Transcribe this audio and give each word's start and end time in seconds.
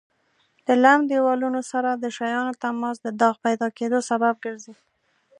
د 0.67 0.69
لمد 0.83 1.05
دېوالونو 1.11 1.61
سره 1.71 1.89
د 1.93 2.05
شیانو 2.17 2.53
تماس 2.63 2.97
د 3.01 3.07
داغ 3.21 3.35
پیدا 3.45 3.67
کېدو 3.77 3.99
سبب 4.09 4.33
ګرځي. 4.45 4.73